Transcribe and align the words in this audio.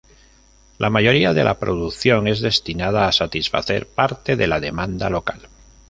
La 0.79 0.89
mayoría 0.89 1.31
de 1.35 1.43
la 1.43 1.59
producción 1.59 2.27
es 2.27 2.41
destinada 2.41 3.07
a 3.07 3.11
satisfacer 3.11 3.85
parte 3.85 4.35
de 4.35 4.47
la 4.47 4.59
demanda 4.59 5.11
local. 5.11 5.47